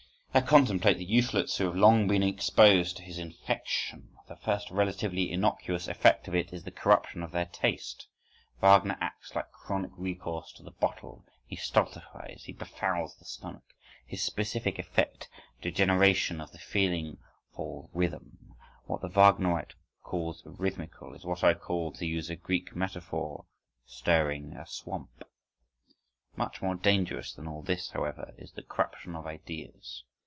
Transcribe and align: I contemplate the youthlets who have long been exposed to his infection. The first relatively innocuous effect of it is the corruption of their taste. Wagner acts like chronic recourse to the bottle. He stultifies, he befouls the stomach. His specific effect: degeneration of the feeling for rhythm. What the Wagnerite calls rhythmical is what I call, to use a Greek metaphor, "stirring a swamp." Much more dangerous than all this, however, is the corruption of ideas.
I 0.33 0.39
contemplate 0.39 0.97
the 0.97 1.05
youthlets 1.05 1.57
who 1.57 1.65
have 1.65 1.75
long 1.75 2.07
been 2.07 2.23
exposed 2.23 2.95
to 2.95 3.03
his 3.03 3.17
infection. 3.19 4.17
The 4.29 4.37
first 4.37 4.71
relatively 4.71 5.29
innocuous 5.29 5.89
effect 5.89 6.25
of 6.29 6.33
it 6.33 6.53
is 6.53 6.63
the 6.63 6.71
corruption 6.71 7.21
of 7.21 7.33
their 7.33 7.47
taste. 7.47 8.07
Wagner 8.61 8.97
acts 9.01 9.35
like 9.35 9.51
chronic 9.51 9.91
recourse 9.97 10.53
to 10.53 10.63
the 10.63 10.71
bottle. 10.71 11.25
He 11.45 11.57
stultifies, 11.57 12.45
he 12.45 12.53
befouls 12.53 13.17
the 13.17 13.25
stomach. 13.25 13.73
His 14.05 14.23
specific 14.23 14.79
effect: 14.79 15.27
degeneration 15.61 16.39
of 16.39 16.53
the 16.53 16.59
feeling 16.59 17.17
for 17.53 17.89
rhythm. 17.91 18.55
What 18.85 19.01
the 19.01 19.09
Wagnerite 19.09 19.73
calls 20.01 20.43
rhythmical 20.45 21.13
is 21.13 21.25
what 21.25 21.43
I 21.43 21.55
call, 21.55 21.91
to 21.91 22.05
use 22.05 22.29
a 22.29 22.37
Greek 22.37 22.73
metaphor, 22.73 23.47
"stirring 23.85 24.53
a 24.53 24.65
swamp." 24.65 25.25
Much 26.37 26.61
more 26.61 26.75
dangerous 26.75 27.33
than 27.33 27.49
all 27.49 27.61
this, 27.61 27.89
however, 27.91 28.33
is 28.37 28.53
the 28.53 28.63
corruption 28.63 29.13
of 29.17 29.27
ideas. 29.27 30.05